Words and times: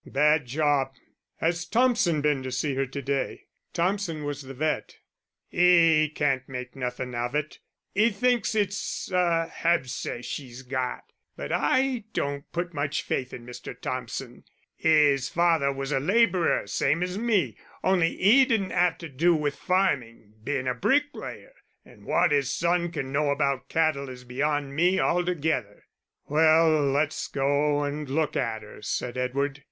"Bad 0.03 0.47
job.... 0.47 0.95
Has 1.35 1.63
Thompson 1.67 2.21
been 2.21 2.41
to 2.41 2.51
see 2.51 2.73
her 2.73 2.87
to 2.87 3.01
day?" 3.03 3.45
Thompson 3.71 4.23
was 4.23 4.41
the 4.41 4.55
vet. 4.55 4.95
"'E 5.51 6.09
can't 6.09 6.49
make 6.49 6.75
nothin' 6.75 7.13
of 7.13 7.35
it 7.35 7.59
'e 7.93 8.09
thinks 8.09 8.55
it's 8.55 9.11
a 9.11 9.45
habscess 9.45 10.25
she's 10.25 10.63
got, 10.63 11.03
but 11.37 11.51
I 11.51 12.05
don't 12.13 12.51
put 12.51 12.73
much 12.73 13.03
faith 13.03 13.31
in 13.31 13.45
Mister 13.45 13.75
Thompson: 13.75 14.43
'is 14.79 15.29
father 15.29 15.71
was 15.71 15.91
a 15.91 15.99
labourer 15.99 16.65
same 16.65 17.03
as 17.03 17.19
me, 17.19 17.55
only 17.83 18.17
'e 18.19 18.45
didn't 18.45 18.71
'ave 18.71 18.97
to 18.97 19.07
do 19.07 19.35
with 19.35 19.55
farming, 19.55 20.33
bein' 20.43 20.65
a 20.67 20.73
bricklayer; 20.73 21.53
and 21.85 22.05
wot 22.05 22.33
'is 22.33 22.51
son 22.51 22.91
can 22.91 23.11
know 23.11 23.29
about 23.29 23.69
cattle 23.69 24.09
is 24.09 24.23
beyond 24.23 24.75
me 24.75 24.99
altogether." 24.99 25.83
"Well, 26.25 26.89
let's 26.89 27.27
go 27.27 27.83
and 27.83 28.09
look 28.09 28.35
at 28.35 28.63
her," 28.63 28.81
said 28.81 29.15
Edward. 29.15 29.59